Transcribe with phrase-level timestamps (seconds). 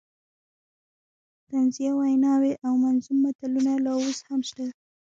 [1.47, 4.65] طنزیه ویناوې او منظوم متلونه لا اوس هم شته.